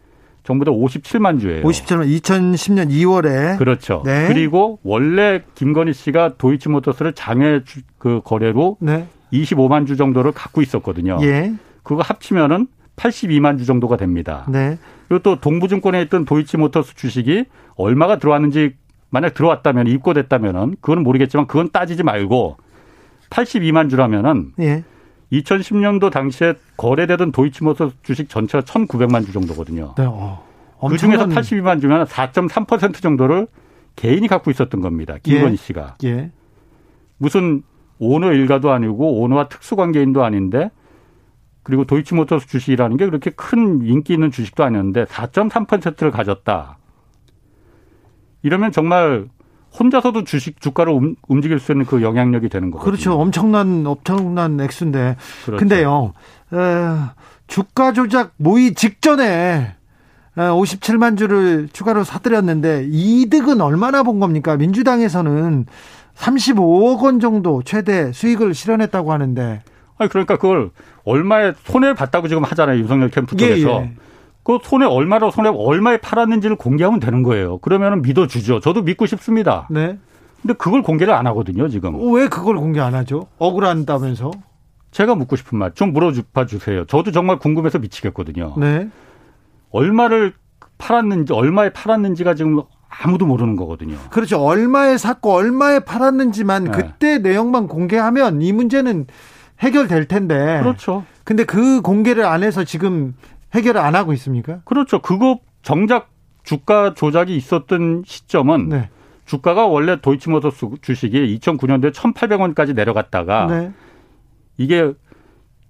[0.44, 1.64] 전부 다 57만 주예요.
[1.64, 4.04] 57만 2010년 2월에 그렇죠.
[4.04, 4.28] 네.
[4.28, 7.62] 그리고 원래 김건희 씨가 도이치모터스를 장외
[7.98, 9.08] 그 거래로 네.
[9.32, 11.18] 25만 주 정도를 갖고 있었거든요.
[11.22, 11.52] 예.
[11.82, 12.68] 그거 합치면은
[13.02, 14.46] 82만 주 정도가 됩니다.
[14.48, 14.78] 네.
[15.08, 18.74] 그리고 또 동부증권에 있던 도이치모터스 주식이 얼마가 들어왔는지
[19.10, 22.56] 만약 들어왔다면 입고됐다면은 그거는 모르겠지만 그건 따지지 말고
[23.30, 24.84] 82만 주라면은 예.
[25.32, 29.94] 2010년도 당시에 거래되던 도이치모터스 주식 전체가 1,900만 주 정도거든요.
[29.96, 30.44] 네, 어,
[30.88, 33.46] 그 중에서 82만 주면 4.3% 정도를
[33.96, 35.16] 개인이 갖고 있었던 겁니다.
[35.22, 35.56] 김건희 예.
[35.56, 35.96] 씨가.
[36.04, 36.30] 예.
[37.18, 37.62] 무슨
[37.98, 40.70] 오너 일가도 아니고 오너와 특수관계인도 아닌데
[41.62, 46.78] 그리고 도이치모터스 주식이라는 게 그렇게 큰 인기 있는 주식도 아니었는데 4.3%를 가졌다.
[48.42, 49.28] 이러면 정말
[49.78, 52.84] 혼자서도 주식 주가를 움직일 수 있는 그 영향력이 되는 거죠.
[52.84, 53.18] 그렇죠.
[53.18, 55.16] 엄청난 엄청난 액수인데.
[55.44, 55.58] 그렇죠.
[55.58, 56.12] 근데요.
[56.52, 56.56] 에,
[57.46, 59.76] 주가 조작 모의 직전에
[60.36, 64.56] 57만 주를 추가로 사들였는데 이득은 얼마나 본 겁니까?
[64.56, 65.66] 민주당에서는
[66.16, 69.62] 35억 원 정도 최대 수익을 실현했다고 하는데
[69.98, 70.70] 아니 그러니까 그걸
[71.04, 73.68] 얼마에 손해를 봤다고 지금 하잖아요 윤석열 캠프 쪽에서.
[73.70, 73.92] 예, 예.
[74.44, 77.58] 그 손해 얼마로 손해 얼마에 팔았는지를 공개하면 되는 거예요.
[77.58, 78.58] 그러면 믿어주죠.
[78.60, 79.68] 저도 믿고 싶습니다.
[79.70, 79.98] 네.
[80.40, 81.94] 근데 그걸 공개를 안 하거든요 지금.
[82.14, 83.28] 왜 그걸 공개 안 하죠?
[83.38, 84.32] 억울한다면서?
[84.90, 86.84] 제가 묻고 싶은 말 좀 물어봐 주세요.
[86.86, 88.54] 저도 정말 궁금해서 미치겠거든요.
[88.58, 88.88] 네.
[89.70, 90.34] 얼마를
[90.78, 93.96] 팔았는지 얼마에 팔았는지가 지금 아무도 모르는 거거든요.
[94.10, 94.38] 그렇죠.
[94.42, 96.70] 얼마에 샀고 얼마에 팔았는지만 네.
[96.72, 99.06] 그때 내용만 공개하면 이 문제는
[99.62, 100.58] 해결될 텐데.
[100.60, 101.04] 그렇죠.
[101.24, 103.14] 근데 그 공개를 안 해서 지금
[103.54, 104.60] 해결을 안 하고 있습니까?
[104.64, 105.00] 그렇죠.
[105.00, 106.10] 그거 정작
[106.42, 108.90] 주가 조작이 있었던 시점은 네.
[109.24, 113.72] 주가가 원래 도이치모터스 주식이 2009년도에 1,800원까지 내려갔다가 네.
[114.58, 114.92] 이게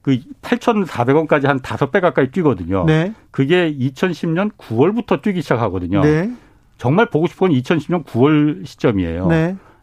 [0.00, 2.85] 그 8,400원까지 한 5배 가까이 뛰거든요.
[2.87, 3.12] 네.
[3.31, 6.00] 그게 2010년 9월부터 뛰기 시작하거든요.
[6.02, 6.33] 네.
[6.78, 9.28] 정말 보고 싶은 건 2010년 9월 시점이에요.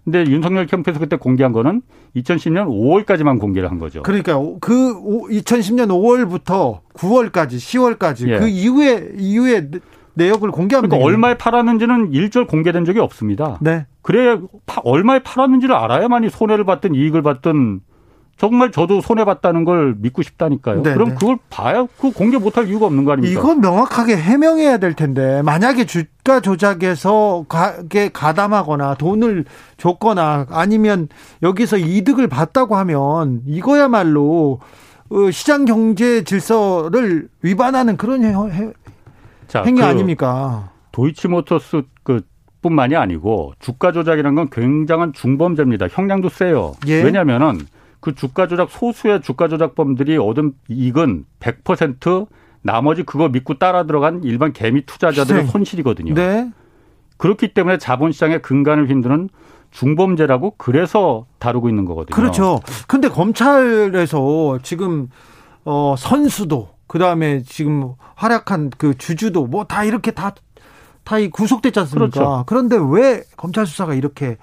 [0.10, 0.19] 네.
[0.24, 1.82] 근데 윤석열 캠프에서 그때 공개한 거는
[2.15, 4.02] 2010년 5월까지만 공개를 한 거죠.
[4.04, 4.93] 그러니까 그
[5.30, 8.39] 2010년 5월부터 9월까지 10월까지 예.
[8.39, 9.69] 그 이후에 이후에
[10.15, 10.98] 내역을 공개합니다.
[10.98, 13.58] 그러니까 얼마에 팔았는지는 일절 공개된 적이 없습니다.
[13.62, 13.86] 네.
[14.02, 14.39] 그래
[14.84, 17.82] 얼마에 팔았는지를 알아야만이 손해를 받든 이익을 받든
[18.39, 20.82] 정말 저도 손해 봤다는 걸 믿고 싶다니까요.
[20.82, 21.15] 네 그럼 네.
[21.15, 23.38] 그걸 봐야 그 공개 못할 이유가 없는 거 아닙니까?
[23.38, 29.43] 이건 명확하게 해명해야 될 텐데 만약에 주가 조작에서 가게 가담하거나 돈을
[29.75, 31.10] 줬거나 아니면
[31.43, 34.62] 여기서 이득을 봤다고 하면 이거야말로
[35.10, 38.73] 어, 시장 경제 질서를 위반하는 그런 행,
[39.47, 40.71] 자, 행위 그 아닙니까?
[40.93, 42.21] 도이치모터스 그
[42.62, 45.88] 뿐만이 아니고 주가 조작이라는 건 굉장한 중범죄입니다.
[45.91, 46.75] 형량도 세요.
[46.88, 47.04] 예.
[47.04, 47.60] 왜냐하면은
[48.00, 52.28] 그 주가 조작 소수의 주가 조작범들이 얻은 이익은 100%
[52.62, 55.52] 나머지 그거 믿고 따라 들어간 일반 개미 투자자들의 희생.
[55.52, 56.14] 손실이거든요.
[56.14, 56.50] 네.
[57.18, 59.30] 그렇기 때문에 자본시장의 근간을 흔드는
[59.72, 62.16] 중범죄라고 그래서 다루고 있는 거거든요.
[62.16, 62.60] 그렇죠.
[62.88, 65.10] 근데 검찰에서 지금
[65.66, 70.36] 어 선수도 그다음에 지금 활약한 그 주주도 뭐 다 이렇게 다다
[71.32, 72.10] 구속됐지 않습니까?
[72.10, 72.44] 그렇죠.
[72.48, 74.38] 그런데 왜 검찰 수사가 이렇게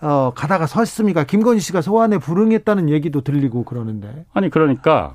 [0.00, 1.24] 어, 가다가 섰습니까?
[1.24, 4.24] 김건희 씨가 소환에 불응했다는 얘기도 들리고 그러는데.
[4.32, 5.14] 아니 그러니까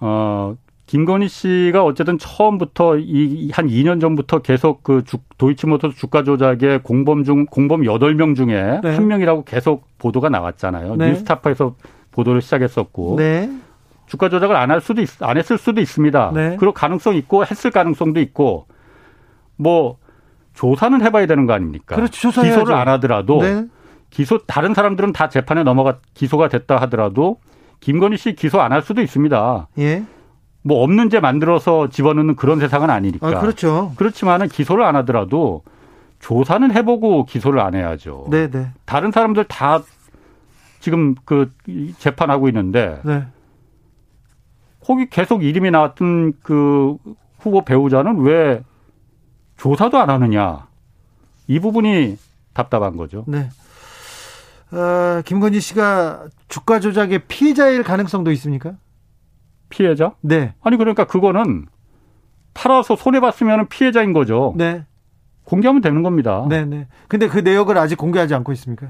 [0.00, 6.82] 어 김건희 씨가 어쨌든 처음부터 이 한 2년 전부터 계속 그 주, 도이치모터스 주가 조작의
[6.84, 8.94] 공범 중 공범 8명 중에 네.
[8.94, 10.96] 한 명이라고 계속 보도가 나왔잖아요.
[10.96, 11.10] 네.
[11.10, 11.74] 뉴스타파에서
[12.12, 13.16] 보도를 시작했었고.
[13.18, 13.50] 네.
[14.06, 16.30] 주가 조작을 안 할 수도 있, 안 했을 수도 있습니다.
[16.32, 16.56] 네.
[16.56, 18.66] 그럴 가능성 있고 했을 가능성도 있고
[19.56, 19.98] 뭐
[20.56, 21.94] 조사는 해봐야 되는 거 아닙니까?
[21.94, 22.30] 그렇죠.
[22.30, 23.66] 기소를 안 하더라도 네.
[24.10, 27.38] 기소 다른 사람들은 다 재판에 넘어가 기소가 됐다 하더라도
[27.80, 29.68] 김건희 씨 기소 안 할 수도 있습니다.
[29.78, 30.04] 예.
[30.62, 33.28] 뭐 없는 죄 만들어서 집어넣는 그런 세상은 아니니까.
[33.28, 33.92] 아, 그렇죠.
[33.96, 35.62] 그렇지만은 기소를 안 하더라도
[36.18, 38.26] 조사는 해보고 기소를 안 해야죠.
[38.30, 38.68] 네, 네.
[38.86, 39.82] 다른 사람들 다
[40.80, 41.52] 지금 그
[41.98, 43.26] 재판하고 있는데 네.
[44.80, 46.96] 거기 계속 이름이 나왔던 그
[47.40, 48.62] 후보 배우자는 왜
[49.56, 50.66] 조사도 안 하느냐.
[51.46, 52.18] 이 부분이
[52.52, 53.24] 답답한 거죠.
[53.26, 53.48] 네.
[54.72, 58.74] 어, 김건희 씨가 주가 조작의 피해자일 가능성도 있습니까?
[59.68, 60.12] 피해자?
[60.20, 60.54] 네.
[60.62, 61.66] 아니 그러니까 그거는
[62.54, 64.54] 팔아서 손해 봤으면 피해자인 거죠.
[64.56, 64.84] 네.
[65.44, 66.44] 공개하면 되는 겁니다.
[66.48, 66.88] 네, 네.
[67.08, 68.88] 근데 그 내역을 아직 공개하지 않고 있습니까?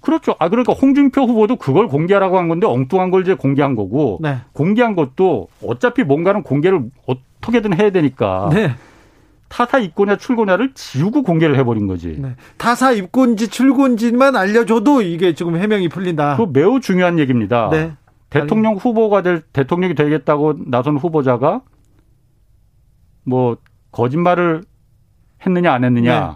[0.00, 0.34] 그렇죠.
[0.38, 4.38] 아 그러니까 홍준표 후보도 그걸 공개하라고 한 건데 엉뚱한 걸 이제 공개한 거고 네.
[4.52, 8.74] 공개한 것도 어차피 뭔가는 공개를 어떻게든 해야 되니까 네.
[9.52, 12.16] 타사 입고냐 출고냐를 지우고 공개를 해버린 거지.
[12.18, 12.36] 네.
[12.56, 16.38] 타사 입고인지 출고인지만 알려줘도 이게 지금 해명이 풀린다.
[16.38, 17.68] 그 매우 중요한 얘기입니다.
[17.70, 17.92] 네.
[18.30, 21.60] 대통령 후보가 될 대통령이 되겠다고 나선 후보자가
[23.24, 23.58] 뭐
[23.90, 24.62] 거짓말을
[25.44, 26.34] 했느냐 안 했느냐 네.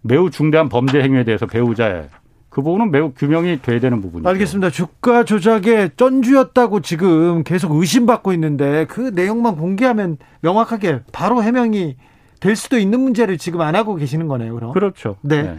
[0.00, 2.08] 매우 중대한 범죄 행위에 대해서 배우자의
[2.48, 4.26] 그 부분은 매우 규명이 돼야 되는 부분이죠.
[4.26, 4.70] 알겠습니다.
[4.70, 11.96] 주가 조작의 쩐주였다고 지금 계속 의심받고 있는데 그 내용만 공개하면 명확하게 바로 해명이
[12.40, 14.72] 될 수도 있는 문제를 지금 안 하고 계시는 거네요, 그럼.
[14.72, 15.16] 그렇죠.
[15.20, 15.42] 네.
[15.42, 15.58] 네.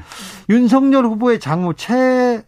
[0.49, 2.43] 윤석열 후보의 장모 최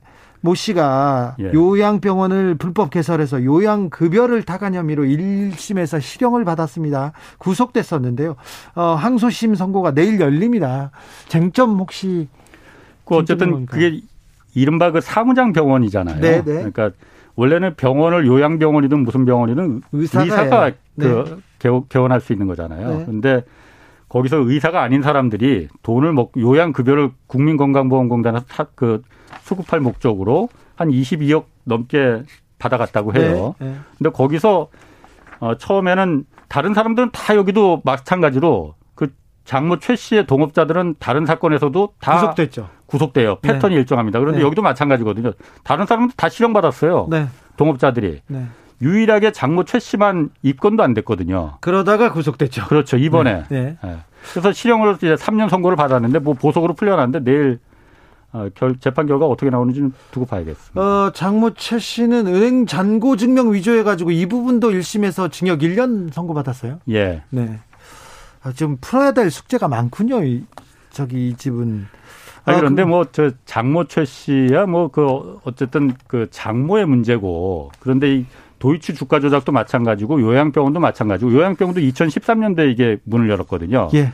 [0.46, 1.54] 모 씨가 예.
[1.54, 7.14] 요양병원을 불법 개설해서 요양급여를 타간 혐의로 1심에서 실형을 받았습니다.
[7.38, 8.36] 구속됐었는데요.
[8.76, 10.92] 어, 항소심 선고가 내일 열립니다.
[11.30, 12.28] 쟁점 혹시.
[13.06, 14.02] 그 어쨌든 그게
[14.54, 16.20] 이른바 그 사무장 병원이잖아요.
[16.20, 16.44] 네네.
[16.44, 16.54] 네.
[16.56, 16.92] 그러니까
[17.36, 21.82] 원래는 병원을 요양병원이든 무슨 병원이든 의사가, 의사가 그 네.
[21.88, 22.98] 개원할 수 있는 거잖아요.
[22.98, 23.06] 네.
[23.06, 23.44] 근데
[24.14, 28.42] 거기서 의사가 아닌 사람들이 돈을 먹 요양급여를 국민건강보험공단에
[28.76, 29.02] 그
[29.42, 32.22] 수급할 목적으로 한 22억 넘게
[32.60, 33.56] 받아갔다고 해요.
[33.58, 33.76] 네, 네.
[33.98, 34.68] 근데 거기서
[35.40, 39.12] 어 처음에는 다른 사람들은 다 여기도 마찬가지로 그
[39.46, 42.70] 장모 최 씨의 동업자들은 다른 사건에서도 다 구속됐죠.
[42.86, 43.40] 구속돼요.
[43.42, 43.54] 네.
[43.54, 43.80] 패턴이 네.
[43.80, 44.20] 일정합니다.
[44.20, 44.46] 그런데 네.
[44.46, 45.32] 여기도 마찬가지거든요.
[45.64, 47.08] 다른 사람들 다 실형받았어요.
[47.10, 47.28] 네.
[47.58, 48.22] 동업자들이.
[48.84, 48.90] 네.
[48.90, 51.58] 유일하게 장모 최 씨만 입건도 안 됐거든요.
[51.62, 52.68] 그러다가 구속됐죠.
[52.68, 52.98] 그렇죠.
[52.98, 53.46] 이번에.
[53.50, 53.78] 네.
[53.82, 53.98] 네.
[54.32, 57.60] 그래서 실형으로 이제 3년 선고를 받았는데 뭐 보석으로 풀려났는데 내일
[58.32, 60.82] 어, 결, 재판 결과 어떻게 나오는지 두고 봐야겠습니다.
[60.82, 66.80] 어, 장모 최 씨는 은행 잔고 증명 위조해 가지고 이 부분도 1심에서 징역 1년 선고받았어요?
[66.90, 67.22] 예.
[67.30, 67.60] 네.
[68.42, 70.24] 아, 좀 풀어야 될 숙제가 많군요.
[70.24, 70.44] 이,
[70.90, 71.86] 저기 이 집은.
[72.46, 78.26] 아, 그런데 그, 뭐저 장모 최 씨야 뭐 그 어쨌든 그 장모의 문제고 그런데 이
[78.64, 83.90] 도이치 주가 조작도 마찬가지고 요양병원도 마찬가지고 요양병원도 2013년도에 이게 문을 열었거든요.
[83.94, 84.14] 예.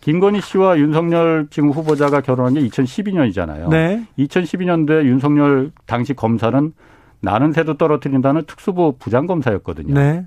[0.00, 3.68] 김건희 씨와 윤석열 지금 후보자가 결혼한 게 2012년이잖아요.
[3.68, 4.06] 네.
[4.18, 6.72] 2012년도에 윤석열 당시 검사는
[7.20, 9.92] 나는 새도 떨어뜨린다는 특수부 부장검사였거든요.
[9.92, 10.26] 네.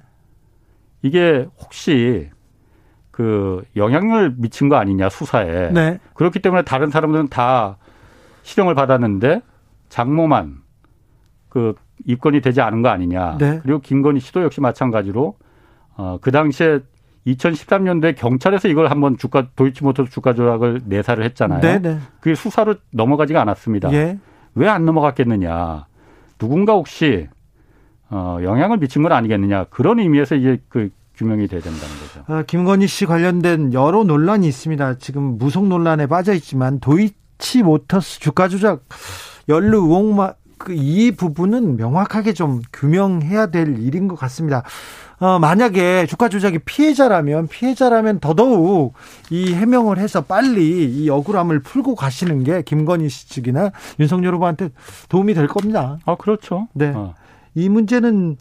[1.01, 2.29] 이게 혹시
[3.09, 5.71] 그 영향을 미친 거 아니냐 수사에.
[5.71, 5.97] 네.
[6.13, 7.77] 그렇기 때문에 다른 사람들은 다
[8.43, 9.41] 실형을 받았는데
[9.89, 10.61] 장모만
[11.49, 11.73] 그
[12.05, 13.37] 입건이 되지 않은 거 아니냐.
[13.39, 13.59] 네.
[13.63, 15.35] 그리고 김건희 씨도 역시 마찬가지로
[15.95, 16.79] 어, 그 당시에
[17.27, 21.61] 2013년도에 경찰에서 이걸 한번 주가 도이치모터 주가 조작을 내사를 했잖아요.
[21.61, 21.99] 네, 네.
[22.19, 23.93] 그게 수사로 넘어가지가 않았습니다.
[23.93, 24.19] 예.
[24.55, 25.85] 왜안 넘어갔겠느냐?
[26.37, 27.27] 누군가 혹시
[28.09, 29.65] 어, 영향을 미친 건 아니겠느냐?
[29.65, 32.23] 그런 의미에서 이제 그 규명이 돼야 된다는 거죠.
[32.27, 34.97] 아, 김건희 씨 관련된 여러 논란이 있습니다.
[34.97, 38.83] 지금 무속 논란에 빠져 있지만 도이치모터스 주가 조작
[39.47, 40.33] 연루 의혹만
[40.63, 44.63] 그 이 부분은 명확하게 좀 규명해야 될 일인 것 같습니다.
[45.19, 48.93] 어, 만약에 주가 조작이 피해자라면 피해자라면 더더욱
[49.29, 54.69] 이 해명을 해서 빨리 이 억울함을 풀고 가시는 게 김건희 씨 측이나 윤석열 후보한테
[55.09, 55.97] 도움이 될 겁니다.
[56.05, 56.67] 아 그렇죠.
[56.73, 56.91] 네.
[56.95, 57.13] 어.
[57.55, 58.37] 이 문제는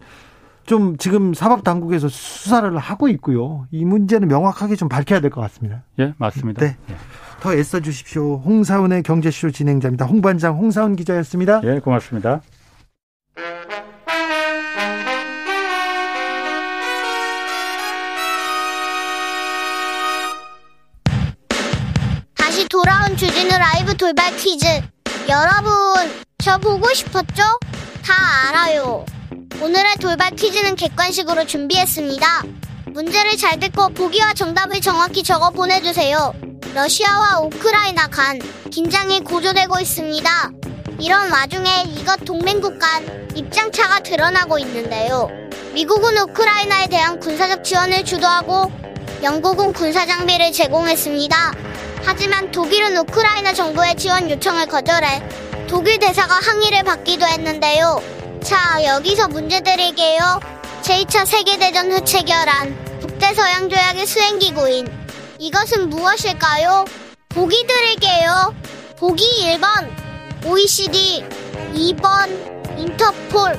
[0.64, 3.66] 좀 지금 사법 당국에서 수사를 하고 있고요.
[3.72, 5.82] 이 문제는 명확하게 좀 밝혀야 될 것 같습니다.
[5.98, 6.64] 예, 맞습니다.
[6.64, 6.76] 네.
[6.88, 6.94] 예.
[7.42, 8.36] 더 애써 주십시오.
[8.36, 10.06] 홍사운의 경제쇼 진행자입니다.
[10.06, 11.60] 홍반장 홍사운 기자였습니다.
[11.64, 12.40] 예, 고맙습니다.
[22.36, 24.64] 다시 돌아온 주진우 라이브 돌발 퀴즈.
[25.28, 25.72] 여러분,
[26.38, 27.42] 저 보고 싶었죠?
[28.04, 29.04] 다 알아요.
[29.60, 32.26] 오늘의 돌발 퀴즈는 객관식으로 준비했습니다.
[32.92, 36.51] 문제를 잘 듣고 보기와 정답을 정확히 적어 보내주세요.
[36.74, 40.50] 러시아와 우크라이나 간 긴장이 고조되고 있습니다.
[40.98, 45.28] 이런 와중에 이것 동맹국 간 입장차가 드러나고 있는데요.
[45.74, 48.72] 미국은 우크라이나에 대한 군사적 지원을 주도하고
[49.22, 51.52] 영국은 군사 장비를 제공했습니다.
[52.04, 55.22] 하지만 독일은 우크라이나 정부의 지원 요청을 거절해
[55.68, 58.02] 독일 대사가 항의를 받기도 했는데요.
[58.42, 60.40] 자, 여기서 문제 드릴게요.
[60.82, 65.01] 제2차 세계대전 후 체결한 북대서양 조약의 수행기구인
[65.42, 66.84] 이것은 무엇일까요?
[67.30, 68.54] 보기 드릴게요.
[68.96, 69.90] 보기 1번
[70.46, 71.24] OECD,
[71.74, 73.58] 2번 인터폴,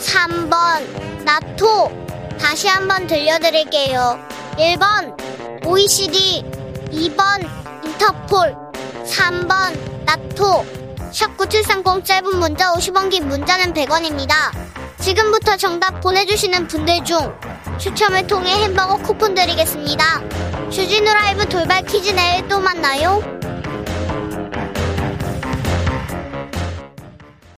[0.00, 2.36] 3번 나토.
[2.36, 4.18] 다시 한번 들려드릴게요.
[4.58, 6.42] 1번 OECD,
[6.90, 7.48] 2번
[7.84, 8.56] 인터폴,
[9.04, 10.66] 3번 나토.
[11.12, 14.34] 샵9730 짧은 문자 50원 긴 문자는 100원입니다.
[14.98, 17.32] 지금부터 정답 보내주시는 분들 중
[17.78, 20.59] 추첨을 통해 햄버거 쿠폰 드리겠습니다.
[20.70, 23.39] 주진우 라이브 돌발 퀴즈 내일 또 만나요.